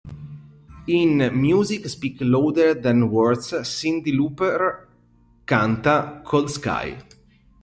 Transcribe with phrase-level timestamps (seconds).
[0.87, 4.87] In "Music Speak Louder Than Words" Cyndi Lauper
[5.45, 6.97] canta "Cold Sky".